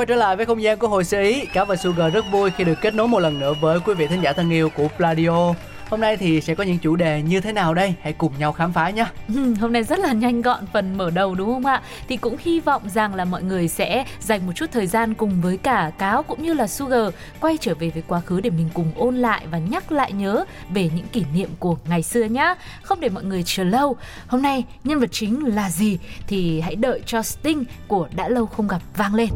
[0.00, 2.50] Quay trở lại với không gian của hồi sơ ý, Cáo và Sugar rất vui
[2.50, 4.88] khi được kết nối một lần nữa với quý vị thính giả thân yêu của
[4.96, 5.54] Pladio.
[5.90, 7.94] Hôm nay thì sẽ có những chủ đề như thế nào đây?
[8.02, 9.06] Hãy cùng nhau khám phá nhé.
[9.34, 11.82] Ừ, hôm nay rất là nhanh gọn phần mở đầu đúng không ạ?
[12.08, 15.40] Thì cũng hy vọng rằng là mọi người sẽ dành một chút thời gian cùng
[15.40, 18.68] với cả Cáo cũng như là Sugar quay trở về với quá khứ để mình
[18.74, 22.54] cùng ôn lại và nhắc lại nhớ về những kỷ niệm của ngày xưa nhá.
[22.82, 23.96] Không để mọi người chờ lâu.
[24.26, 28.46] Hôm nay nhân vật chính là gì thì hãy đợi cho Sting của đã lâu
[28.46, 29.28] không gặp vang lên.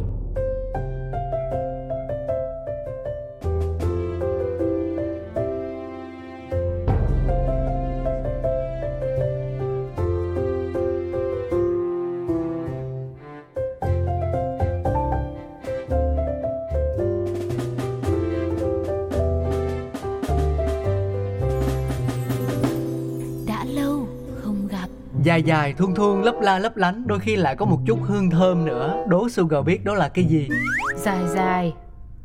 [25.35, 28.29] Dài dài, thuôn thuôn, lấp la lấp lánh, đôi khi lại có một chút hương
[28.29, 29.05] thơm nữa.
[29.07, 30.49] Đố Sugar biết đó là cái gì?
[30.97, 31.73] dài dài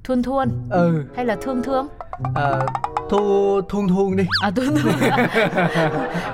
[0.05, 1.89] thuôn thuôn Ừ, hay là thương thương
[2.35, 2.67] ờ,
[3.11, 4.25] thu thuôn thuôn đi.
[4.43, 4.93] À tôi tôi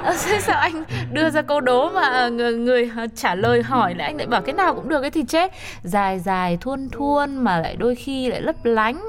[0.05, 4.17] à, sao anh đưa ra câu đố mà người, người trả lời hỏi lại anh
[4.17, 5.53] lại bảo cái nào cũng được ấy thì chết
[5.83, 9.01] dài dài thuôn thuôn mà lại đôi khi lại lấp lánh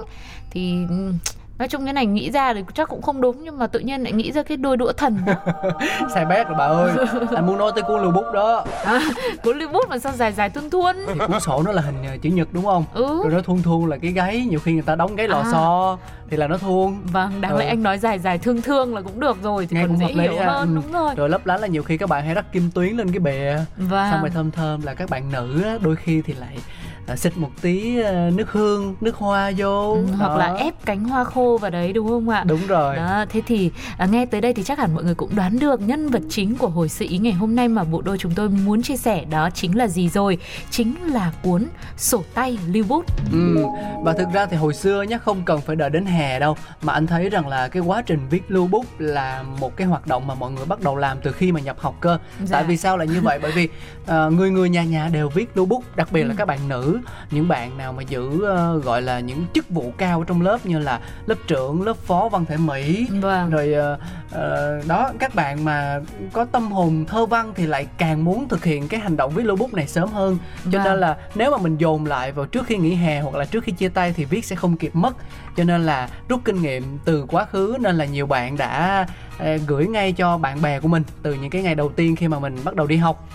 [0.50, 1.12] thì ừ,
[1.59, 4.03] nói chung cái này nghĩ ra thì chắc cũng không đúng nhưng mà tự nhiên
[4.03, 5.17] lại nghĩ ra cái đôi đũa thần
[6.13, 6.91] Sai bét rồi bà ơi.
[7.36, 8.66] Anh muốn nói tới cuốn lưu bút đó.
[8.86, 9.00] à,
[9.44, 11.95] cuốn lưu bút mà sao dài dài thuôn thuôn Thì cuốn sổ nó là hình
[12.08, 12.85] ờ, chữ nhật đúng không?
[12.94, 15.38] ừ Rồi nó thuôn thuôn là cái gáy, nhiều khi người ta đóng gáy lò
[15.38, 15.52] À.
[15.52, 15.97] xo
[16.30, 16.97] thì là nó thuôn.
[17.11, 17.69] vâng đáng lẽ Ừ.
[17.69, 20.05] anh nói dài dài thương thương là cũng được rồi thì Nghe còn cũng dễ
[20.05, 20.45] hợp lý hiểu ha.
[20.52, 20.81] hơn Ừ.
[20.83, 23.12] đúng rồi Rồi lấp lánh là nhiều khi các bạn hay rắc kim tuyến lên
[23.12, 26.57] cái bìa vâng xong rồi thơm thơm là các bạn nữ đôi khi thì lại
[26.57, 30.38] à, xịt một tí à, nước hương nước hoa vô Ừ, hoặc Đó.
[30.38, 33.72] là ép cánh hoa khô vào đấy đúng không ạ đúng rồi Đó, thế thì
[33.97, 36.56] à, nghe tới đây thì chắc hẳn mọi người cũng đoán được nhân vật chính
[36.56, 39.25] của hồi sự ý ngày hôm nay mà bộ đôi chúng tôi muốn chia sẻ
[39.29, 40.38] đó chính là gì rồi
[40.69, 41.66] chính là cuốn
[41.97, 43.57] sổ tay lưu bút ừ.
[44.03, 46.94] và thực ra thì hồi xưa nhé không cần phải đợi đến hè đâu mà
[46.94, 50.28] anh thấy rằng là cái quá trình viết lưu bút là một cái hoạt động
[50.28, 52.47] mà mọi người bắt đầu làm từ khi mà nhập học cơ Dạ.
[52.51, 53.69] tại vì sao lại như vậy bởi vì
[54.07, 56.35] à, người người nhà nhà đều viết lưu bút đặc biệt là Ừ.
[56.38, 56.97] các bạn nữ
[57.31, 60.80] những bạn nào mà giữ ờ, gọi là những chức vụ cao trong lớp như
[60.80, 63.50] là lớp trưởng lớp phó văn thể mỹ vâng.
[63.50, 63.97] rồi ờ,
[64.31, 66.00] ờ, đó các bạn mà
[66.34, 69.44] có tâm hồn thơ văn thì lại càng muốn thực hiện cái hành động viết
[69.46, 70.38] lưu bút này sớm hơn.
[70.72, 70.84] Cho Vâng.
[70.84, 73.64] nên là nếu mà mình dồn lại vào trước khi nghỉ hè hoặc là trước
[73.64, 75.16] khi chia tay thì viết sẽ không kịp mất.
[75.58, 79.06] Cho nên là rút kinh nghiệm từ quá khứ nên là nhiều bạn đã
[79.40, 82.28] ờ, gửi ngay cho bạn bè của mình từ những cái ngày đầu tiên khi
[82.28, 83.28] mà mình bắt đầu đi học.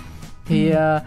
[0.44, 0.98] Thì Ừ.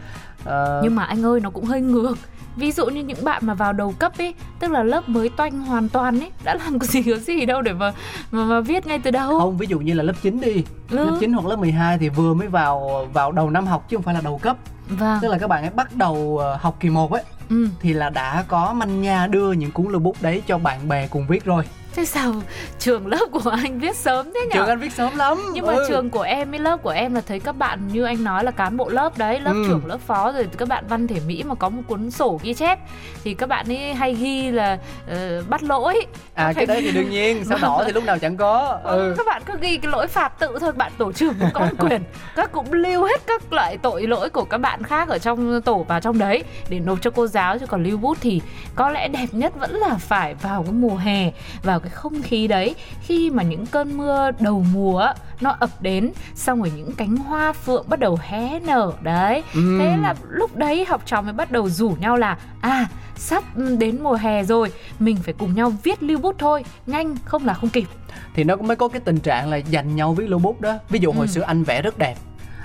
[0.46, 2.16] ờ, nhưng mà anh ơi nó cũng hơi ngược
[2.56, 5.62] ví dụ như những bạn mà vào đầu cấp ấy tức là lớp mới toanh
[5.62, 7.94] hoàn toàn ấy đã làm cái gì có gì đâu để mà
[8.32, 9.40] mà, mà viết ngay từ đầu.
[9.40, 10.64] Không ví dụ như là lớp 9 đi.
[10.90, 11.06] Ừ.
[11.06, 14.04] lớp 9 hoặc lớp 12 thì vừa mới vào vào đầu năm học chứ không
[14.04, 14.58] phải là đầu cấp.
[14.90, 15.20] Vâng.
[15.22, 17.68] Tức là các bạn ấy bắt đầu ờ, học kỳ 1 ấy ừ.
[17.80, 21.08] thì là đã có manh nha đưa những cuốn lưu bút đấy cho bạn bè
[21.08, 21.64] cùng viết rồi
[21.96, 22.34] thế sao
[22.80, 25.74] trường lớp của anh viết sớm thế nhỉ trường anh viết sớm lắm nhưng mà
[25.74, 25.86] Ừ.
[25.90, 28.52] trường của em với lớp của em là thấy các bạn như anh nói là
[28.52, 29.64] cán bộ lớp đấy lớp Ừ.
[29.68, 32.54] trưởng lớp phó rồi các bạn văn thể mỹ mà có một cuốn sổ ghi
[32.54, 32.80] chép
[33.24, 37.10] thì các bạn ấy hay ghi là ờ, bắt lỗi à cái đấy thì đương
[37.10, 38.98] nhiên sao đỏ thì lúc nào chẳng có ừ.
[38.98, 41.68] ừ các bạn cứ ghi cái lỗi phạt tự thôi bạn tổ trưởng cũng có
[41.80, 42.04] quyền
[42.36, 45.84] các cũng lưu hết các loại tội lỗi của các bạn khác ở trong tổ
[45.88, 48.42] vào trong đấy để nộp cho cô giáo chứ còn lưu bút thì
[48.76, 51.32] có lẽ đẹp nhất vẫn là phải vào cái mùa hè
[51.64, 52.76] vào cái không khí đấy.
[53.02, 55.08] Khi mà những cơn mưa đầu mùa
[55.42, 59.44] nó ập đến xong rồi những cánh hoa phượng bắt đầu hé nở đấy.
[59.54, 59.80] Ừm.
[59.80, 63.44] thế là lúc đấy học trò mới bắt đầu rủ nhau là à sắp
[63.80, 67.54] đến mùa hè rồi mình phải cùng nhau viết lưu bút thôi nhanh không là
[67.54, 67.86] không kịp.
[68.34, 70.74] Thì nó mới có cái tình trạng là dành nhau viết lưu bút đó.
[70.90, 71.32] Ví dụ hồi Ừ.
[71.32, 72.16] xưa anh vẽ rất đẹp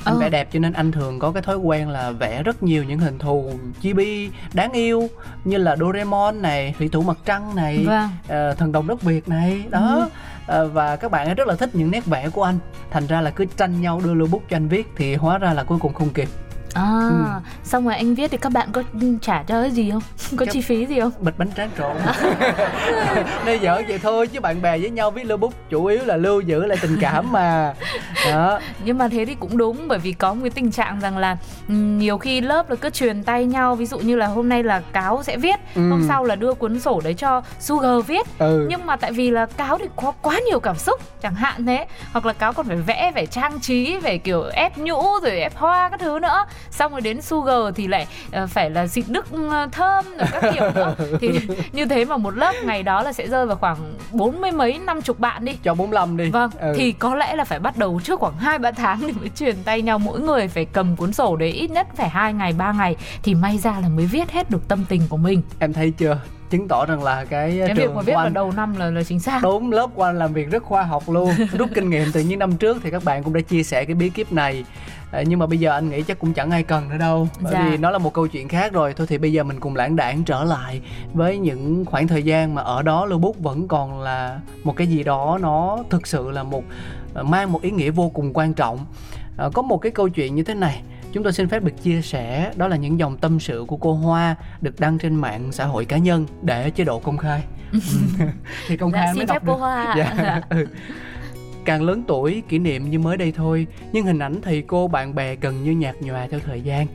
[0.05, 0.21] anh Ờ.
[0.21, 2.99] vẽ đẹp cho nên anh thường có cái thói quen là vẽ rất nhiều những
[2.99, 3.51] hình thù
[3.83, 5.09] chibi đáng yêu
[5.45, 8.09] như là Doraemon này thủy thủ mặt trăng này Vâng.
[8.29, 10.09] ờ, thần đồng đất Việt này đó Ừ.
[10.47, 12.59] Ờ, và các bạn ấy rất là thích những nét vẽ của anh
[12.91, 15.53] thành ra là cứ tranh nhau đưa lưu bút cho anh viết thì hóa ra
[15.53, 16.29] là cuối cùng không kịp
[16.75, 17.25] À, ừ.
[17.65, 18.83] xong rồi anh viết thì các bạn có
[19.23, 20.03] trả cho cái gì không?
[20.37, 21.13] Có Chắc chi phí gì không?
[21.21, 21.97] Bịch bánh tráng trộn.
[23.47, 26.17] Đây dở vậy thôi chứ bạn bè với nhau viết lưu bút chủ yếu là
[26.17, 27.75] lưu giữ lại tình cảm mà.
[28.27, 28.61] Đó.
[28.85, 31.37] Nhưng mà thế thì cũng đúng bởi vì có một cái tình trạng rằng là
[31.69, 34.63] ừ, nhiều khi lớp là cứ truyền tay nhau ví dụ như là hôm nay
[34.63, 35.91] là cáo sẽ viết, ừ.
[35.91, 38.27] hôm sau là đưa cuốn sổ đấy cho Sugar viết.
[38.39, 38.67] Ừ.
[38.71, 41.87] Nhưng mà tại vì là cáo thì có quá nhiều cảm xúc chẳng hạn thế
[42.13, 45.57] hoặc là cáo còn phải vẽ phải trang trí phải kiểu ép nhũ rồi ép
[45.57, 48.07] hoa các thứ nữa xong rồi đến sugar thì lại
[48.43, 50.95] uh, phải là xịt đức ờ, thơm rồi các kiểu nữa.
[51.21, 51.29] Thì
[51.73, 54.79] như thế mà một lớp ngày đó là sẽ rơi vào khoảng bốn mươi mấy
[54.79, 55.53] năm chục bạn đi.
[55.63, 56.31] Cho 45 đi.
[56.31, 56.75] Vâng ừ.
[56.77, 59.57] thì có lẽ là phải bắt đầu trước khoảng hai ba tháng thì mới truyền
[59.65, 59.99] tay nhau.
[59.99, 63.35] Mỗi người phải cầm cuốn sổ đấy ít nhất phải hai ngày ba ngày thì
[63.35, 65.43] may ra là mới viết hết được tâm tình của mình.
[65.59, 66.19] Em thấy chưa
[66.51, 69.03] chứng tỏ rằng là cái, cái trường việc mà viết vào đầu năm là là
[69.03, 69.41] chính xác.
[69.43, 71.31] Đúng lớp của anh làm việc rất khoa học luôn.
[71.59, 73.95] Rút kinh nghiệm từ những năm trước thì các bạn cũng đã chia sẻ cái
[73.95, 74.65] bí kíp này.
[75.13, 77.53] À, nhưng mà bây giờ anh nghĩ chắc cũng chẳng ai cần nữa đâu bởi
[77.53, 77.69] dạ.
[77.71, 78.95] vì nó là một câu chuyện khác rồi.
[78.95, 80.81] Thôi thì bây giờ mình cùng lãng đảng trở lại
[81.15, 84.87] với những khoảng thời gian mà ở đó lưu bút vẫn còn là một cái
[84.87, 86.65] gì đó nó thực sự là một
[87.15, 88.79] à, mang một ý nghĩa vô cùng quan trọng.
[89.37, 92.03] À, có một cái câu chuyện như thế này chúng tôi xin phép được chia
[92.03, 95.65] sẻ đó là những dòng tâm sự của cô Hoa được đăng trên mạng xã
[95.65, 97.43] hội cá nhân để chế độ công khai.
[98.69, 99.53] Thì công khai dạ, mới đọc được.
[99.53, 100.41] cô Hoa dạ.
[100.51, 100.67] ừ.
[101.65, 105.15] càng lớn tuổi kỷ niệm như mới đây thôi nhưng hình ảnh thầy cô bạn
[105.15, 106.87] bè gần như nhạt nhòa theo thời gian.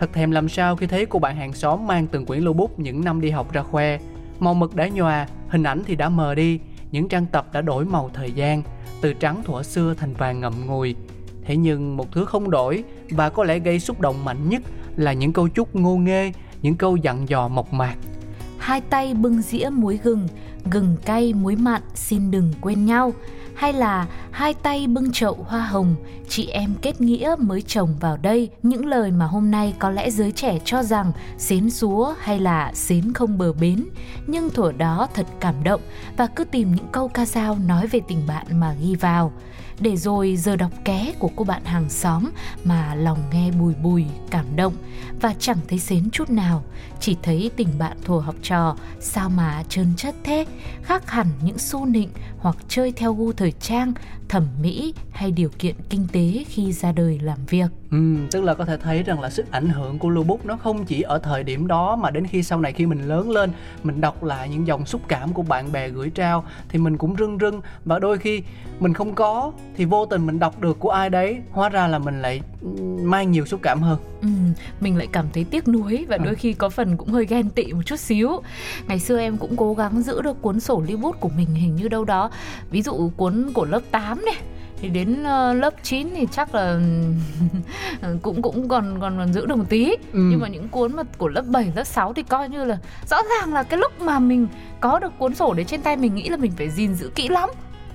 [0.00, 2.78] Thật thèm làm sao khi thấy cô bạn hàng xóm mang từng quyển lưu bút
[2.78, 3.98] những năm đi học ra khoe.
[4.38, 6.60] Màu mực đã nhòa hình ảnh thì đã mờ đi
[6.90, 8.62] những trang tập đã đổi màu thời gian
[9.00, 10.94] từ trắng thuở xưa thành vàng ngậm ngùi
[11.50, 14.62] thế nhưng một thứ không đổi và có lẽ gây xúc động mạnh nhất
[14.96, 16.32] là những câu chúc ngô nghê
[16.62, 17.94] những câu dặn dò mộc mạc.
[18.58, 20.28] Hai tay bưng dĩa muối gừng
[20.70, 23.12] gừng cay muối mặn xin đừng quên nhau.
[23.54, 25.94] Hay là hai tay bưng chậu hoa hồng,
[26.28, 30.10] chị em kết nghĩa mới trồng vào đây, những lời mà hôm nay có lẽ
[30.10, 33.84] giới trẻ cho rằng xến xúa hay là xến không bờ bến,
[34.26, 35.80] nhưng thuở đó thật cảm động
[36.16, 39.32] và cứ tìm những câu ca dao nói về tình bạn mà ghi vào
[39.80, 42.30] để rồi giờ đọc ké của cô bạn hàng xóm
[42.64, 44.74] mà lòng nghe bùi bùi, cảm động.
[45.20, 46.64] Và chẳng thấy xến chút nào,
[47.00, 50.46] chỉ thấy tình bạn thuở học trò, sao mà trơn chất thế,
[50.82, 52.08] khác hẳn những xu nịnh
[52.40, 53.92] hoặc chơi theo gu thời trang
[54.28, 57.66] thẩm mỹ hay điều kiện kinh tế khi ra đời làm việc.
[57.90, 60.56] Ừ, tức là có thể thấy rằng là sức ảnh hưởng của lưu bút nó
[60.56, 63.50] không chỉ ở thời điểm đó mà đến khi sau này khi mình lớn lên
[63.82, 67.16] mình đọc lại những dòng xúc cảm của bạn bè gửi trao thì mình cũng
[67.18, 68.42] rưng rưng và đôi khi
[68.80, 71.98] mình không có thì vô tình mình đọc được của ai đấy hóa ra là
[71.98, 72.40] mình lại
[73.02, 73.98] mang nhiều xúc cảm hơn.
[74.22, 74.28] Ừ,
[74.80, 76.34] mình lại cảm thấy tiếc nuối và đôi ừ.
[76.38, 78.42] khi có phần cũng hơi ghen tị một chút xíu.
[78.86, 81.76] Ngày xưa em cũng cố gắng giữ được cuốn sổ lưu bút của mình hình
[81.76, 82.29] như đâu đó.
[82.70, 84.36] Ví dụ cuốn của lớp 8 này
[84.82, 86.80] thì đến uh, lớp 9 thì chắc là
[88.22, 89.90] cũng cũng còn còn còn giữ được một tí.
[89.90, 90.18] Ừ.
[90.30, 92.78] nhưng mà những cuốn mà của lớp 7, lớp 6 thì coi như là
[93.10, 94.48] rõ ràng là cái lúc mà mình
[94.80, 97.28] có được cuốn sổ đấy trên tay mình nghĩ là mình phải gìn giữ kỹ
[97.28, 97.50] lắm.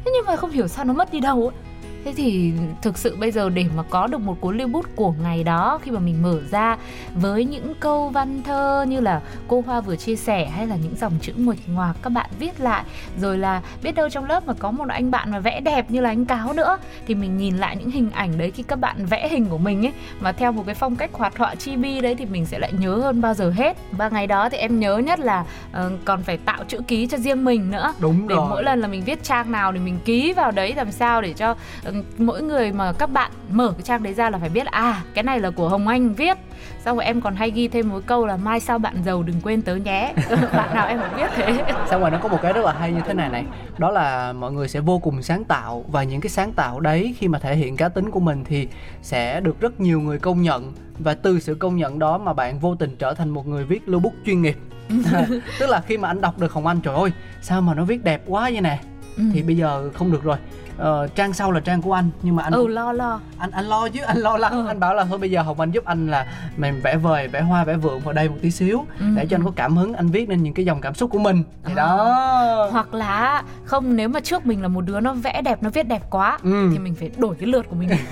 [0.05, 1.74] Thế nhưng mà không hiểu sao nó mất đi đâu ấy
[2.05, 5.13] thế thì thực sự bây giờ để mà có được một cuốn lưu bút của
[5.23, 6.77] ngày đó khi mà mình mở ra
[7.15, 10.95] với những câu văn thơ như là cô hoa vừa chia sẻ hay là những
[10.97, 12.83] dòng chữ nguệch ngoạc các bạn viết lại
[13.21, 16.01] rồi là biết đâu trong lớp mà có một anh bạn mà vẽ đẹp như
[16.01, 19.05] là anh cáo nữa thì mình nhìn lại những hình ảnh đấy khi các bạn
[19.05, 22.15] vẽ hình của mình ấy mà theo một cái phong cách hoạt họa chibi đấy
[22.15, 24.97] thì mình sẽ lại nhớ hơn bao giờ hết và ngày đó thì em nhớ
[24.97, 28.49] nhất là uh, còn phải tạo chữ ký cho riêng mình nữa đúng để rồi.
[28.49, 31.33] mỗi lần là mình viết trang nào thì mình ký vào đấy làm sao để
[31.33, 34.65] cho uh, mỗi người mà các bạn mở cái trang đấy ra là phải biết
[34.65, 36.37] à cái này là của hồng anh viết.
[36.85, 39.35] Xong rồi em còn hay ghi thêm một câu là mai sau bạn giàu đừng
[39.43, 40.13] quên tớ nhé.
[40.53, 41.73] Bạn nào em cũng biết thế.
[41.89, 43.45] Xong rồi nó có một cái rất là hay như thế này này.
[43.77, 47.15] Đó là mọi người sẽ vô cùng sáng tạo và những cái sáng tạo đấy
[47.17, 48.67] khi mà thể hiện cá tính của mình thì
[49.01, 50.73] sẽ được rất nhiều người công nhận.
[50.99, 53.89] Và từ sự công nhận đó mà bạn vô tình trở thành một người viết
[53.89, 54.57] lưu bút chuyên nghiệp.
[55.59, 57.11] Tức là khi mà anh đọc được hồng anh trời ơi
[57.41, 58.79] sao mà nó viết đẹp quá vậy nè?
[59.17, 59.23] Ừ.
[59.33, 60.37] thì bây giờ không được rồi
[60.81, 63.65] uh, trang sau là trang của anh nhưng mà anh ừ lo lo anh anh
[63.65, 64.67] lo chứ anh lo lắng ừ.
[64.67, 66.27] anh bảo là thôi bây giờ hồng anh giúp anh là
[66.57, 69.05] mình vẽ vời vẽ hoa vẽ vượng vào đây một tí xíu ừ.
[69.15, 71.19] để cho anh có cảm hứng anh viết nên những cái dòng cảm xúc của
[71.19, 71.75] mình thì à.
[71.75, 75.69] đó hoặc là không nếu mà trước mình là một đứa nó vẽ đẹp nó
[75.69, 76.69] viết đẹp quá ừ.
[76.71, 77.89] thì mình phải đổi cái lượt của mình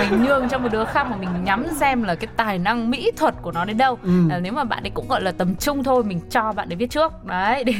[0.00, 3.10] mình nhường cho một đứa khác mà mình nhắm xem là cái tài năng mỹ
[3.16, 4.28] thuật của nó đến đâu ừ.
[4.30, 6.76] à, nếu mà bạn ấy cũng gọi là tầm trung thôi mình cho bạn ấy
[6.76, 7.74] viết trước đấy để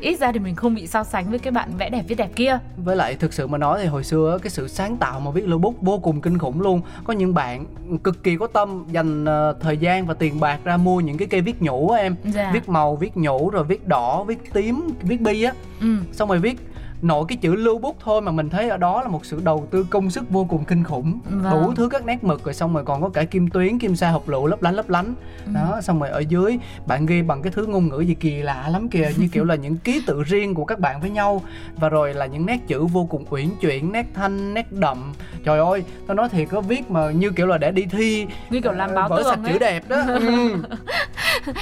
[0.00, 2.30] ít ra thì mình không bị so sánh với cái bạn vẽ đẹp viết đẹp
[2.36, 2.58] kia
[2.90, 5.48] với lại thực sự mà nói thì hồi xưa cái sự sáng tạo mà viết
[5.48, 7.64] lưu bút vô cùng kinh khủng luôn có những bạn
[8.04, 11.28] cực kỳ có tâm dành uh, thời gian và tiền bạc ra mua những cái
[11.28, 12.50] cây viết nhũ á em dạ.
[12.54, 15.86] viết màu viết nhũ rồi viết đỏ viết tím viết bi á ừ.
[16.12, 16.69] xong rồi viết
[17.02, 19.68] nội cái chữ lưu bút thôi mà mình thấy ở đó là một sự đầu
[19.70, 21.18] tư công sức vô cùng kinh khủng.
[21.30, 21.52] Vâng.
[21.52, 24.10] đủ thứ các nét mực rồi xong rồi còn có cả kim tuyến kim sa
[24.10, 25.14] hộp lựu lấp lánh lấp lánh.
[25.46, 25.52] Ừ.
[25.54, 28.68] đó xong rồi ở dưới bạn ghi bằng cái thứ ngôn ngữ gì kỳ lạ
[28.68, 31.42] lắm kìa như kiểu là những ký tự riêng của các bạn với nhau.
[31.76, 35.12] Và rồi là những nét chữ vô cùng uyển chuyển nét thanh nét đậm.
[35.44, 38.60] Trời ơi tao nói thiệt có viết mà như kiểu là để đi thi như
[38.60, 39.58] kiểu làm báo vở sạch tường chữ ấy.
[39.58, 39.96] đẹp đó.
[40.30, 40.56] Ừ.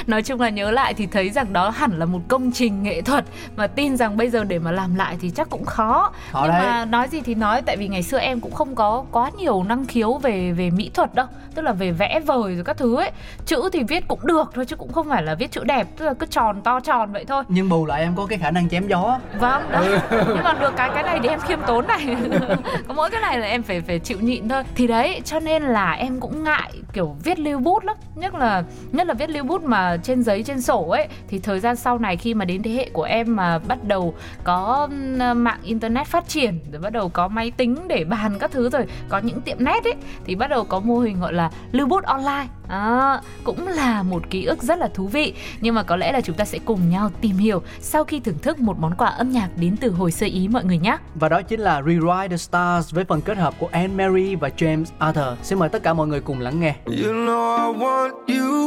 [0.06, 3.02] nói chung là nhớ lại thì thấy rằng đó hẳn là một công trình nghệ
[3.02, 3.24] thuật.
[3.56, 6.12] Mà tin rằng bây giờ để mà làm lại thì chắc cũng khó.
[6.30, 6.62] Khó nhưng đấy.
[6.62, 9.62] mà nói gì thì nói tại vì ngày xưa em cũng không có quá nhiều
[9.62, 11.26] năng khiếu về về mỹ thuật đâu
[11.58, 13.10] tức là về vẽ vời rồi các thứ ấy.
[13.46, 16.06] Chữ thì viết cũng được thôi chứ cũng không phải là viết chữ đẹp tức
[16.06, 17.44] là cứ tròn to tròn vậy thôi.
[17.48, 19.18] Nhưng bù lại em có cái khả năng chém gió.
[19.40, 22.16] Vâng đấy nhưng mà được cái cái này thì em khiêm tốn này.
[22.88, 24.62] Có mỗi cái này là em phải phải chịu nhịn thôi.
[24.74, 27.96] Thì đấy cho nên là em cũng ngại kiểu viết lưu bút lắm.
[28.14, 31.08] Nhất là nhất là viết lưu bút mà trên giấy trên sổ ấy.
[31.28, 34.14] Thì thời gian sau này khi mà đến thế hệ của em mà bắt đầu
[34.44, 38.70] có mạng internet phát triển rồi bắt đầu có máy tính để bàn các thứ
[38.70, 39.94] rồi có những tiệm nét ấy
[40.24, 42.46] thì bắt đầu có mô hình gọi là lưu bút online.
[42.68, 45.34] À, cũng là một ký ức rất là thú vị.
[45.60, 48.38] Nhưng mà có lẽ là chúng ta sẽ cùng nhau tìm hiểu sau khi thưởng
[48.38, 50.96] thức một món quà âm nhạc đến từ hồi sơ ý mọi người nhé.
[51.14, 54.50] Và đó chính là Rewrite the Stars với phần kết hợp của Anne Marie và
[54.56, 55.38] James Arthur.
[55.42, 56.74] Xin mời tất cả mọi người cùng lắng nghe.
[56.86, 58.58] You know I want you.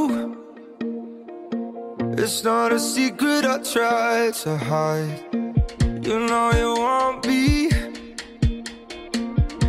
[2.17, 5.50] It's not a secret I try to hide.
[6.03, 7.69] You know you want me.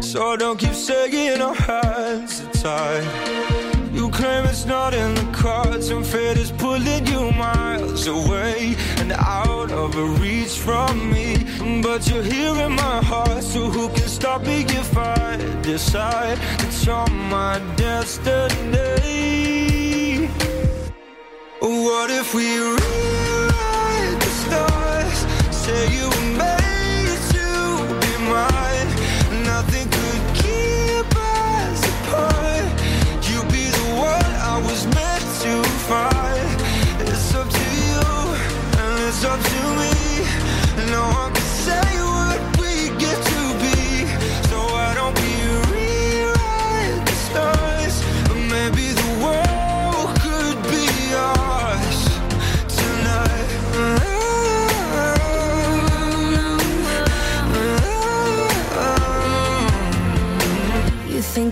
[0.00, 3.92] So don't keep saying our hands are tied.
[3.92, 9.12] You claim it's not in the cards, and fate is pulling you miles away and
[9.12, 11.36] out of reach from me.
[11.82, 16.86] But you're here in my heart, so who can stop me if I decide that
[16.86, 18.92] you're my destiny?
[21.60, 22.58] What if we
[37.42, 38.00] up to you,
[38.78, 40.90] and it's up to me.
[40.90, 41.41] No one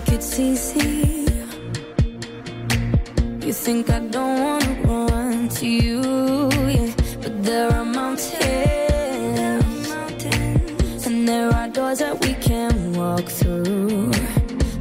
[0.01, 1.25] think it's easy.
[3.45, 6.01] You think I don't wanna run to you,
[6.67, 6.91] yeah.
[7.21, 8.35] But there are mountains,
[11.05, 14.11] and there are doors that we can walk through.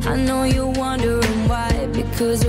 [0.07, 2.45] I know you're wondering why, because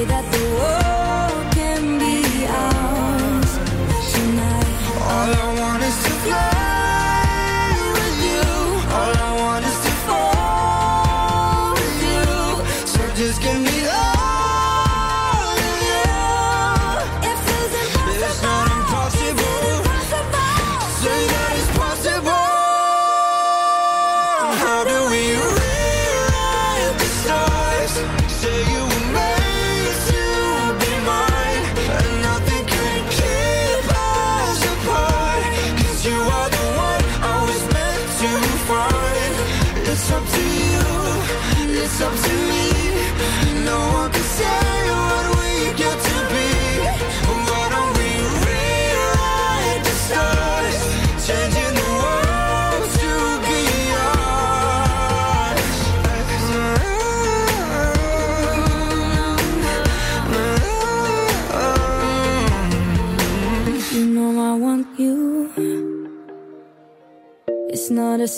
[0.00, 0.49] Say that the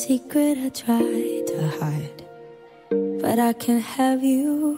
[0.03, 2.25] secret I try to hide,
[3.23, 4.77] but I can't have you.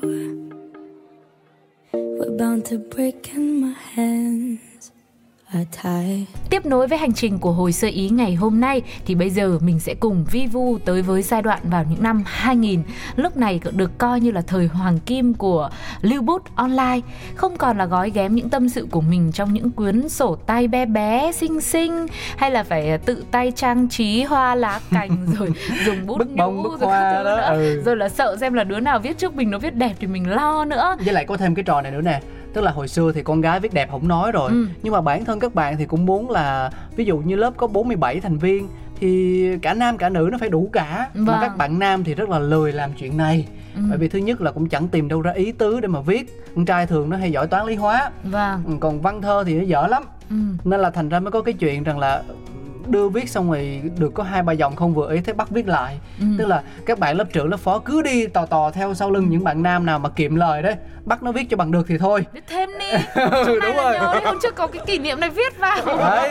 [1.94, 4.73] We're bound to break, in my hands.
[6.50, 9.58] Tiếp nối với hành trình của hồi sơ ý ngày hôm nay thì bây giờ
[9.62, 12.82] mình sẽ cùng vi vu tới với giai đoạn vào những năm 2000.
[13.16, 15.70] Lúc này được coi như là thời hoàng kim của
[16.02, 17.00] lưu bút online.
[17.34, 20.68] Không còn là gói ghém những tâm sự của mình trong những cuốn sổ tay
[20.68, 22.06] bé bé, xinh xinh
[22.36, 25.50] hay là phải tự tay trang trí hoa lá cành rồi
[25.86, 27.46] dùng bút Bức bông, bức hoa đó, nữa.
[27.50, 27.82] ừ.
[27.84, 30.30] Rồi là sợ xem là đứa nào viết trước mình nó viết đẹp thì mình
[30.30, 30.96] lo nữa.
[31.04, 32.20] với lại có thêm cái trò này nữa nè
[32.54, 34.66] tức là hồi xưa thì con gái viết đẹp không nói rồi Ừ.
[34.82, 37.66] nhưng mà bản thân các bạn thì cũng muốn là ví dụ như lớp có
[37.66, 38.68] 47 thành viên
[39.00, 41.38] thì cả nam cả nữ nó phải đủ cả mà Vâng.
[41.40, 43.46] các bạn nam thì rất là lười làm chuyện này
[43.76, 43.80] Ừ.
[43.88, 46.42] bởi vì thứ nhất là cũng chẳng tìm đâu ra ý tứ để mà viết
[46.56, 48.78] con trai thường nó hay giỏi toán lý hóa Vâng.
[48.80, 50.36] Còn văn thơ thì nó dở lắm Ừ.
[50.64, 52.22] nên là thành ra mới có cái chuyện rằng là
[52.88, 55.68] đưa viết xong rồi được có hai ba dòng không vừa ý thế bắt viết
[55.68, 56.26] lại Ừ.
[56.38, 59.26] tức là các bạn lớp trưởng lớp phó cứ đi tò tò theo sau lưng
[59.30, 60.74] những bạn nam nào mà kiệm lời đấy
[61.04, 62.90] bắt nó viết cho bằng được thì thôi Viết thêm đi.
[63.16, 65.76] Này đúng rồi nhớ hôm trước có cái kỷ niệm này viết vào.
[65.86, 66.30] đấy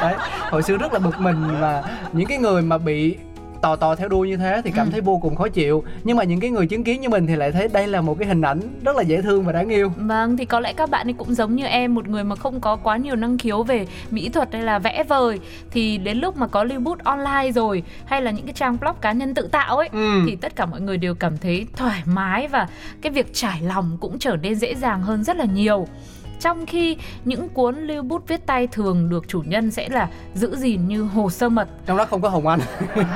[0.00, 0.14] đấy
[0.50, 3.16] hồi xưa rất là bực mình và những cái người mà bị
[3.64, 4.90] tò tò theo đuôi như thế thì cảm Ừ.
[4.92, 7.36] thấy vô cùng khó chịu nhưng mà những cái người chứng kiến như mình thì
[7.36, 9.92] lại thấy đây là một cái hình ảnh rất là dễ thương và đáng yêu
[9.96, 12.60] Vâng, thì có lẽ các bạn ấy cũng giống như em Một người mà không
[12.60, 15.40] có quá nhiều năng khiếu về mỹ thuật hay là vẽ vời
[15.70, 18.94] Thì đến lúc mà có lưu bút online rồi Hay là những cái trang blog
[19.00, 20.22] cá nhân tự tạo ấy Ừ.
[20.26, 22.68] Thì tất cả mọi người đều cảm thấy thoải mái Và
[23.02, 25.86] cái việc trải lòng cũng trở nên dễ dàng hơn rất là nhiều
[26.44, 30.56] trong khi những cuốn lưu bút viết tay thường được chủ nhân sẽ là giữ
[30.56, 32.60] gìn như hồ sơ mật trong đó không có hồng anh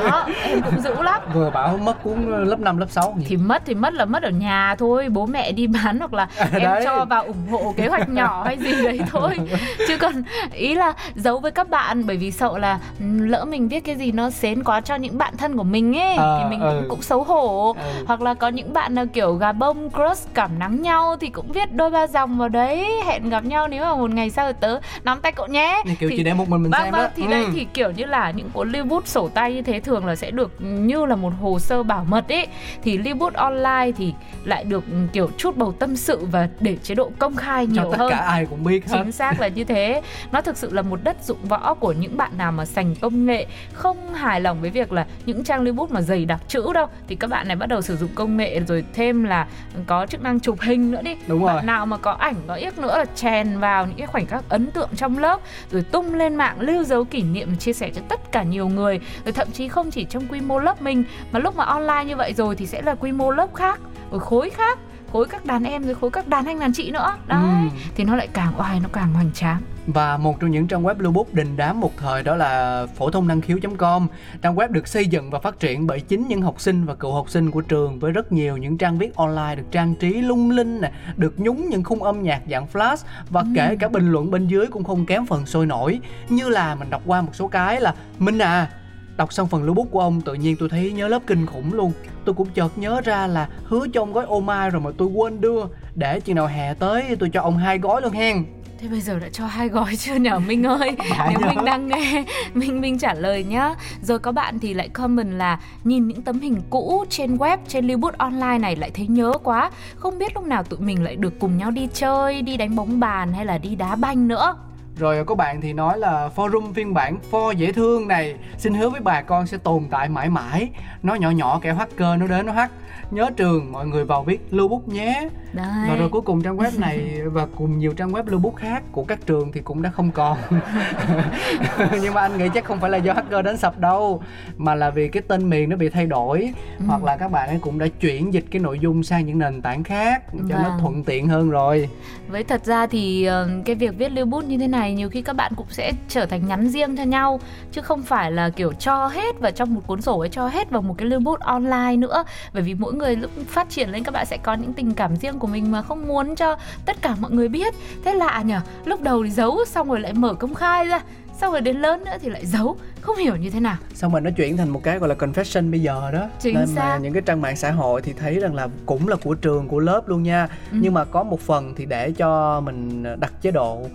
[0.01, 3.63] đó em cũng giữ lắm vừa bảo mất cuốn lớp 5, lớp 6 thì mất
[3.67, 6.81] thì mất là mất ở nhà thôi bố mẹ đi bán hoặc là em Đấy.
[6.85, 9.37] cho vào ủng hộ kế hoạch nhỏ hay gì đấy thôi
[9.89, 10.13] chứ còn
[10.53, 13.95] ý là giấu với các bạn bởi vì sợ là ừ, lỡ mình viết cái
[13.97, 16.77] gì nó xến quá cho những bạn thân của mình ấy Ờ, thì mình ừ.
[16.81, 18.05] cũng, cũng xấu hổ Ừ.
[18.07, 21.53] hoặc là có những bạn là kiểu gà bông crush cảm nắng nhau thì cũng
[21.53, 24.79] viết đôi ba dòng vào đấy hẹn gặp nhau nếu mà một ngày sau tớ
[25.05, 25.83] nắm tay cậu nhé.
[25.87, 27.09] Như kiểu Thì- chỉ để một mình mình Vâng xem vâng đó.
[27.17, 27.31] thì Ừ.
[27.31, 30.17] đây thì kiểu như là những cuốn lưu bút sổ tay như thế thường là
[30.17, 32.47] sẽ được như là một hồ sơ bảo mật ấy.
[32.83, 36.95] Thì lưu bút online thì lại được kiểu chút bầu tâm sự và để chế
[36.95, 38.11] độ công khai cho nhiều tất hơn.
[38.11, 38.99] cả ai cũng biết hết.
[39.03, 40.03] Chính xác là như thế.
[40.33, 43.27] Nó thực sự là một đất dụng võ của những bạn nào mà sành công
[43.27, 46.73] nghệ không hài lòng với việc là những trang lưu bút mà dày đặc chữ
[46.75, 46.87] đâu.
[47.09, 49.47] Thì các bạn này bắt đầu sử dụng công nghệ rồi thêm là
[49.87, 51.17] có chức năng chụp hình nữa đi.
[51.27, 51.55] Đúng rồi.
[51.55, 54.45] bạn nào mà có ảnh có yếc nữa là chèn vào những cái khoảnh khắc
[54.49, 58.01] ấn tượng trong lớp rồi tung lên mạng lưu dấu kỷ niệm chia sẻ cho
[58.09, 59.01] tất cả nhiều người.
[59.25, 62.17] Rồi thậm chí không chỉ trong quy mô lớp mình mà lúc mà online như
[62.17, 64.79] vậy rồi thì sẽ là quy mô lớp khác rồi khối khác
[65.13, 67.17] khối các đàn em rồi khối các đàn anh đàn chị nữa.
[67.27, 67.69] Đấy Ừ.
[67.95, 69.61] thì nó lại càng oai nó càng hoành tráng
[69.95, 73.11] Và một trong những trang web lưu bút đình đám một thời đó là phổ
[73.11, 74.07] thông năng khiếu.com.
[74.43, 77.13] Trang web được xây dựng và phát triển bởi chính những học sinh và cựu
[77.13, 80.51] học sinh của trường với rất nhiều những trang viết online được trang trí lung
[80.51, 82.97] linh nè, được nhúng những khung âm nhạc dạng flash
[83.31, 86.01] và kể cả bình luận bên dưới cũng không kém phần sôi nổi.
[86.29, 88.71] Như là mình đọc qua một số cái là Minh à,
[89.17, 91.75] Đọc xong phần lưu bút của ông tự nhiên tôi thấy nhớ lớp kinh khủng
[91.75, 91.93] luôn
[92.25, 95.09] Tôi cũng chợt nhớ ra là hứa cho ông gói ô mai rồi mà tôi
[95.09, 98.45] quên đưa Để chừng nào hè tới tôi cho ông hai gói luôn hen
[98.81, 100.39] Thế bây giờ đã cho hai gói chưa nhở?
[100.39, 101.49] Minh ơi Đã Nếu.
[101.49, 103.75] Minh đang nghe Minh Minh trả lời nhá.
[104.03, 107.87] Rồi có bạn thì lại comment là Nhìn những tấm hình cũ trên web Trên
[107.87, 109.71] lưu bút online này lại thấy nhớ quá.
[109.97, 113.01] Không biết lúc nào tụi mình lại được cùng nhau đi chơi Đi đánh bóng
[113.01, 114.57] bàn hay là đi đá banh nữa.
[114.99, 118.35] Rồi có bạn thì nói là forum phiên bản for dễ thương này.
[118.59, 120.71] Xin hứa với bà con sẽ tồn tại mãi mãi.
[121.03, 122.73] Nó nhỏ nhỏ kẻ hacker nó đến nó hack
[123.11, 125.29] Nhớ trường mọi người vào viết lưu bút nhé.
[125.53, 125.67] Đấy.
[125.89, 128.83] Và rồi cuối cùng trang web này và cùng nhiều trang web lưu bút khác
[128.93, 130.39] của các trường thì cũng đã không còn.
[132.03, 134.23] Nhưng mà anh nghĩ chắc không phải là do hacker đến sập đâu
[134.57, 136.53] Mà là vì cái tên miền nó bị thay đổi.
[136.87, 139.63] Hoặc là các bạn ấy cũng đã chuyển dịch cái nội dung sang những nền
[139.63, 140.79] tảng khác Cho nó Vâng.
[140.81, 141.89] thuận tiện hơn rồi.
[142.29, 145.23] Với thật ra thì ờ, cái việc viết lưu bút như thế này nhiều khi
[145.23, 147.41] các bạn cũng sẽ trở thành nhắn riêng cho nhau
[147.73, 150.71] chứ không phải là kiểu cho hết vào trong một cuốn sổ ấy cho hết
[150.71, 152.25] vào một cái lưu bút online nữa.
[152.55, 155.17] Bởi vì mỗi người lúc phát triển lên các bạn sẽ có những tình cảm
[155.17, 157.75] riêng của mình mà không muốn cho tất cả mọi người biết.
[158.05, 161.01] Thế lạ nhở lúc đầu thì giấu xong rồi lại mở công khai ra.
[161.41, 162.77] Xong rồi đến lớn nữa thì lại giấu.
[163.01, 163.77] Không hiểu như thế nào.
[163.95, 166.29] Xong rồi nó chuyển thành một cái gọi là confession bây giờ đó.
[166.41, 166.83] Chính nên xác.
[166.83, 169.69] mà những cái trang mạng xã hội thì thấy rằng là cũng là của trường
[169.69, 170.49] của lớp luôn nha.
[170.73, 170.79] Ừ.
[170.81, 173.87] nhưng mà có một phần thì để cho mình đặt chế độ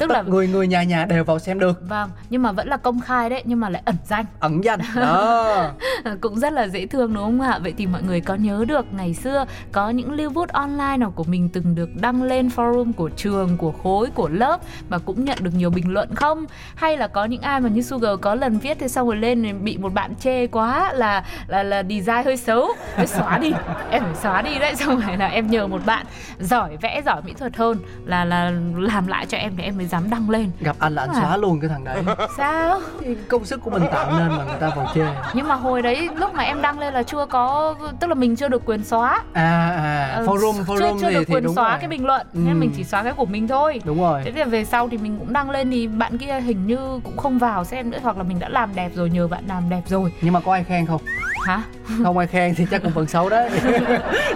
[0.00, 1.88] Tức là- người người nhà nhà đều vào xem được.
[1.88, 4.24] Vâng nhưng mà vẫn là công khai đấy nhưng mà lại ẩn danh.
[4.40, 5.70] Ẩn danh đó.
[6.20, 7.58] Cũng rất là dễ thương đúng không ạ?
[7.62, 11.10] Vậy thì mọi người có nhớ được ngày xưa có những lưu bút online nào
[11.16, 15.24] của mình từng được đăng lên forum của trường, của khối, của lớp mà cũng
[15.24, 16.44] nhận được nhiều bình luận không?
[16.74, 19.64] Hay là có những ai mà như Sugar có lần viết thì xong rồi lên
[19.64, 23.52] bị một bạn chê quá là là là design hơi xấu, phải xóa đi,
[23.90, 26.06] em phải xóa đi đấy xong rồi là em nhờ một bạn
[26.38, 29.85] giỏi vẽ giỏi mỹ thuật hơn là là làm lại cho em để em mới
[29.86, 30.50] mới dám đăng lên.
[30.60, 31.20] Gặp anh là anh À.
[31.22, 32.02] xóa luôn cái thằng đấy.
[32.36, 32.80] Sao?
[33.28, 35.06] Công sức của mình tạo nên mà người ta vào chê.
[35.34, 38.36] Nhưng mà hồi đấy lúc mà em đăng lên là chưa có tức là mình
[38.36, 39.22] chưa được quyền xóa.
[39.32, 39.70] À
[40.16, 41.78] à forum chưa, forum chưa thì được thì quyền đúng xóa rồi.
[41.80, 42.38] cái bình luận Ừ.
[42.46, 43.80] nên mình chỉ xóa cái của mình thôi.
[43.84, 44.22] Đúng rồi.
[44.24, 47.16] Thế thì về sau thì mình cũng đăng lên thì bạn kia hình như cũng
[47.16, 49.82] không vào xem nữa hoặc là mình đã làm đẹp rồi nhờ bạn làm đẹp
[49.86, 50.12] rồi.
[50.20, 51.00] Nhưng mà có ai khen không
[51.46, 51.62] hả?
[52.02, 53.50] Không ai khen thì chắc cũng phần xấu đấy.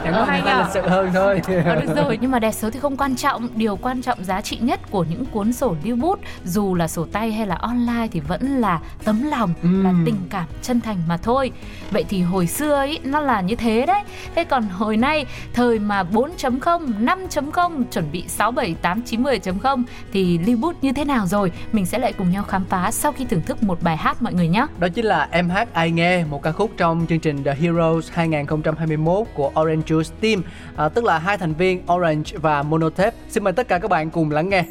[0.05, 0.59] Chẳng qua hay nhờ.
[0.59, 1.41] lịch sự hơn thôi.
[1.65, 3.49] Ờ, được rồi nhưng mà đẹp xấu thì không quan trọng.
[3.55, 7.07] Điều quan trọng giá trị nhất của những cuốn sổ lưu bút dù là sổ
[7.13, 9.85] tay hay là online thì vẫn là tấm lòng Ừm.
[9.85, 11.53] là tình cảm chân thành mà thôi.
[11.91, 14.03] Vậy thì hồi xưa ấy nó là như thế đấy.
[14.35, 19.83] Thế còn hồi nay thời mà 4.0 5.0 chuẩn bị 6 7 8 9 10.0
[20.13, 21.53] thì lưu bút như thế nào rồi?
[21.73, 24.35] Mình sẽ lại cùng nhau khám phá sau khi thưởng thức một bài hát mọi
[24.35, 24.67] người nhé.
[24.79, 28.11] Đó chính là Em hát ai nghe, một ca khúc trong chương trình The Heroes
[28.13, 30.43] 2021 của Orange Juice Team,
[30.77, 33.17] à, tức là hai thành viên Orange và Monotape.
[33.29, 34.65] Xin mời tất cả các bạn cùng lắng nghe.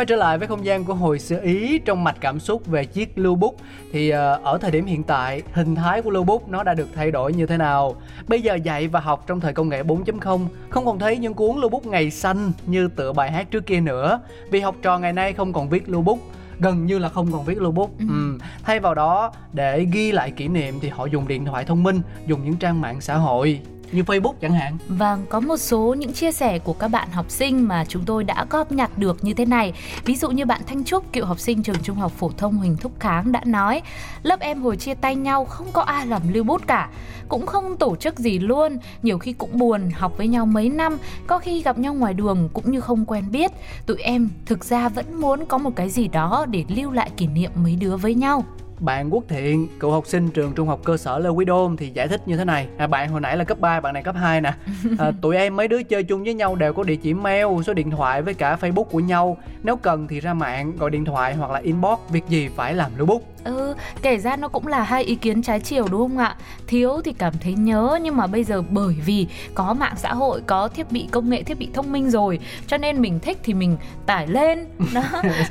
[0.00, 2.84] Quay trở lại với không gian của hồi xưa Ý trong mạch cảm xúc về
[2.84, 3.56] chiếc lưu bút
[3.92, 6.88] thì ờ, ở thời điểm hiện tại hình thái của lưu bút nó đã được
[6.94, 7.94] thay đổi như thế nào?
[8.28, 11.56] Bây giờ dạy và học trong thời công nghệ 4.0 không còn thấy những cuốn
[11.56, 15.12] lưu bút ngày xanh như tựa bài hát trước kia nữa vì học trò ngày
[15.12, 16.18] nay không còn viết lưu bút
[16.60, 18.38] gần như là không còn viết lưu bút ừ.
[18.64, 22.00] thay vào đó để ghi lại kỷ niệm thì họ dùng điện thoại thông minh
[22.26, 23.60] dùng những trang mạng xã hội
[23.92, 27.30] như Facebook chẳng hạn Vâng, có một số những chia sẻ của các bạn học
[27.30, 29.72] sinh mà chúng tôi đã góp nhặt được như thế này.
[30.04, 32.76] Ví dụ như bạn Thanh Trúc, cựu học sinh trường Trung học phổ thông Huỳnh
[32.76, 33.82] Thúc Kháng đã nói:
[34.22, 36.88] "Lớp em hồi chia tay nhau không có ai làm lưu bút cả,
[37.28, 40.98] cũng không tổ chức gì luôn, nhiều khi cũng buồn, học với nhau mấy năm,
[41.26, 43.50] có khi gặp nhau ngoài đường cũng như không quen biết.
[43.86, 47.26] Tụi em thực ra vẫn muốn có một cái gì đó để lưu lại kỷ
[47.26, 48.44] niệm mấy đứa với nhau."
[48.80, 51.90] Bạn Quốc Thiện, cựu học sinh trường trung học cơ sở Lê Quý Đôn thì
[51.94, 52.68] giải thích như thế này.
[52.76, 54.52] À, bạn hồi nãy là cấp 3, bạn này cấp 2 nè.
[54.98, 57.74] À, tụi em mấy đứa chơi chung với nhau đều có địa chỉ mail, số
[57.74, 59.36] điện thoại với cả Facebook của nhau.
[59.62, 62.90] Nếu cần thì ra mạng gọi điện thoại hoặc là inbox, việc gì phải làm
[62.96, 63.24] lưu bút.
[63.44, 66.36] Ừ, kể ra nó cũng là hai ý kiến trái chiều đúng không ạ?
[66.66, 70.40] Thiếu thì cảm thấy nhớ nhưng mà bây giờ bởi vì có mạng xã hội,
[70.46, 73.54] có thiết bị công nghệ, thiết bị thông minh rồi cho nên mình thích thì
[73.54, 73.76] mình
[74.06, 74.66] tải lên.
[74.94, 75.02] Đó,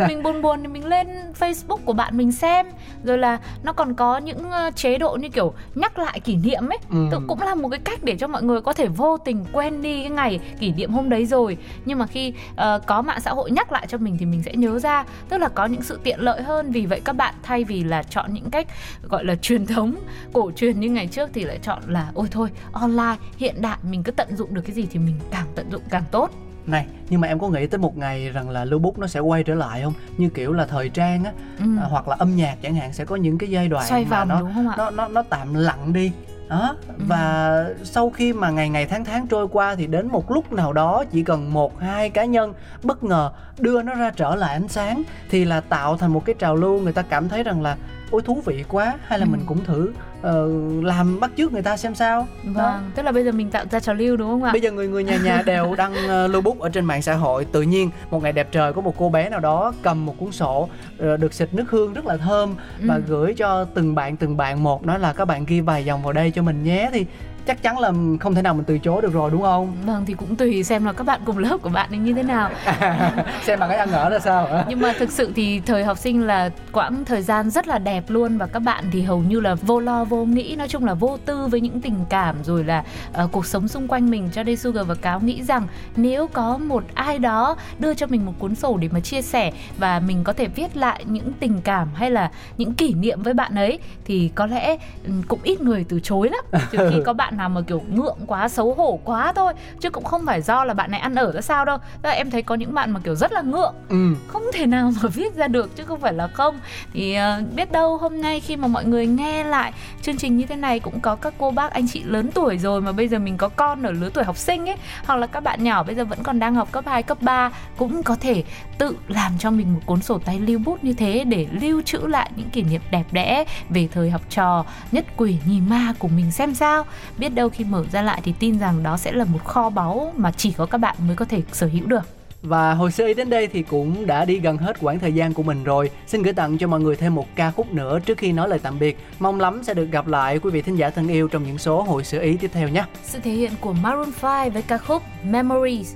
[0.08, 1.08] mình buồn buồn thì mình lên
[1.39, 2.65] Facebook của bạn mình xem.
[3.04, 6.69] Rồi là nó còn có những ờ, chế độ như kiểu nhắc lại kỷ niệm
[6.69, 6.78] ấy.
[6.91, 7.08] Ừ.
[7.12, 9.82] Tự cũng là một cái cách để cho mọi người có thể vô tình quên
[9.82, 11.58] đi cái ngày kỷ niệm hôm đấy rồi.
[11.86, 14.54] Nhưng mà khi ờ, có mạng xã hội nhắc lại cho mình thì mình sẽ
[14.56, 17.63] nhớ ra, tức là có những sự tiện lợi hơn vì vậy các bạn thay
[17.63, 18.68] vì là chọn những cách
[19.04, 19.96] gọi là truyền thống
[20.34, 24.04] cổ truyền như ngày trước thì lại chọn là ôi thôi online hiện đại mình
[24.04, 26.30] cứ tận dụng được cái gì thì mình càng tận dụng càng tốt
[26.65, 29.20] Này, nhưng mà em có nghĩ tới một ngày rằng là lưu bút nó sẽ
[29.20, 29.94] quay trở lại không?
[30.18, 31.65] Như kiểu là thời trang á, ừ.
[31.80, 34.26] à, hoặc là âm nhạc chẳng hạn sẽ có những cái giai đoạn xoay mà
[34.26, 36.12] vòng nó nó nó nó tạm lặng đi
[36.49, 40.53] đó và sau khi mà ngày ngày tháng tháng trôi qua thì đến một lúc
[40.53, 44.53] nào đó chỉ cần một hai cá nhân bất ngờ đưa nó ra trở lại
[44.53, 46.79] ánh sáng thì là tạo thành một cái trào lưu.
[46.79, 47.77] Người ta cảm thấy rằng là
[48.12, 49.30] ôi thú vị quá hay là Ừ.
[49.32, 49.91] mình cũng thử
[50.22, 50.48] ờ,
[50.84, 52.52] làm bắt chước người ta xem sao Đó.
[52.54, 54.72] vâng tức là bây giờ mình tạo ra trào lưu đúng không ạ Bây giờ
[54.72, 57.62] người người nhà nhà đều đăng ờ, lưu bút ở trên mạng xã hội Tự
[57.62, 60.69] nhiên một ngày đẹp trời có một cô bé nào đó cầm một cuốn sổ
[60.98, 63.02] ờ, Được xịt nước hương rất là thơm Và Ừ.
[63.08, 66.13] gửi cho từng bạn từng bạn một Nói là các bạn ghi vài dòng vào
[66.13, 67.06] đây cho mình nhé Thì
[67.49, 69.73] chắc chắn là không thể nào mình từ chối được rồi đúng không?
[69.85, 72.23] vâng thì cũng tùy xem là các bạn cùng lớp của bạn ấy như thế
[72.23, 72.49] nào.
[73.43, 76.27] Xem bạn ấy ăn ở ra sao nhưng mà thực sự thì thời học sinh
[76.27, 79.55] là quãng thời gian rất là đẹp luôn và các bạn thì hầu như là
[79.55, 82.83] vô lo vô nghĩ nói chung là vô tư với những tình cảm rồi là
[83.13, 84.29] ờ, cuộc sống xung quanh mình.
[84.33, 88.25] Cho nên Sugar và Cáo nghĩ rằng nếu có một ai đó đưa cho mình
[88.25, 91.62] một cuốn sổ để mà chia sẻ và mình có thể viết lại những tình
[91.63, 95.62] cảm hay là những kỷ niệm với bạn ấy thì có lẽ ừ, cũng ít
[95.62, 96.62] người từ chối lắm.
[96.71, 99.54] Trừ khi có bạn nào mà kiểu ngượng quá xấu hổ quá thôi.
[99.80, 101.78] Chứ cũng không phải do là bạn này ăn ở ra sao đâu.
[101.78, 103.73] Tức là em thấy có những bạn mà kiểu rất là ngượng.
[103.89, 104.15] Ừ.
[104.28, 106.60] không thể nào mà viết ra được chứ không phải là không.
[106.93, 110.45] Thì ờ, biết đâu hôm nay khi mà mọi người nghe lại chương trình như
[110.45, 113.19] thế này cũng có các cô bác anh chị lớn tuổi rồi mà bây giờ
[113.19, 114.75] mình có con ở lứa tuổi học sinh ấy
[115.06, 117.52] hoặc là các bạn nhỏ bây giờ vẫn còn đang học cấp 2, cấp 3
[117.78, 118.43] cũng có thể
[118.78, 121.97] tự làm cho mình một cuốn sổ tay lưu bút như thế để lưu trữ
[121.97, 126.08] lại những kỷ niệm đẹp đẽ về thời học trò nhất quỷ nhì ma của
[126.08, 126.86] mình xem sao
[127.19, 130.13] biết đâu khi mở ra lại thì tin rằng đó sẽ là một kho báu
[130.15, 132.03] mà chỉ có các bạn mới có thể sở hữu được.
[132.41, 135.34] Và hồi sơ ý đến đây thì cũng đã đi gần hết quãng thời gian
[135.34, 135.91] của mình rồi.
[136.08, 138.60] Xin gửi tặng cho mọi người thêm một ca khúc nữa trước khi nói lời
[138.63, 138.97] tạm biệt.
[139.19, 141.82] Mong lắm sẽ được gặp lại quý vị thính giả thân yêu trong những số
[141.82, 142.84] hồi sơ ý tiếp theo nhé.
[143.03, 145.95] Sự thể hiện của Maroon 5 với ca khúc Memories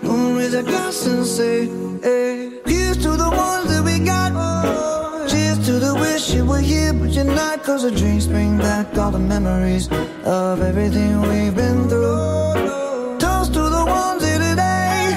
[0.51, 1.65] Raise a glass and say,
[2.03, 2.59] hey.
[2.65, 4.31] Here's to the ones that we got.
[5.29, 7.63] Cheers to the wish you were here, but you're not.
[7.63, 9.87] Cause the drinks bring back all the memories
[10.25, 13.17] of everything we've been through.
[13.19, 15.15] Toast to the ones here today.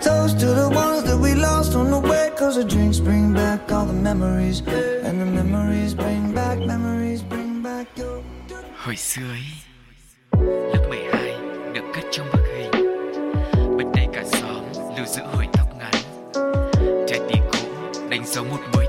[0.00, 2.30] Toast to the ones that we lost on the way.
[2.38, 4.60] Cause the drinks bring back all the memories.
[5.06, 8.22] And the memories bring back, memories bring back your.
[8.76, 9.44] Hồi xưa ấy
[10.72, 12.41] Lớp 12 được cất trong bức
[15.02, 15.92] cả giữ hồi tóc ngắn.
[17.08, 17.58] Trái tim cũ
[18.10, 18.81] đánh dấu một mối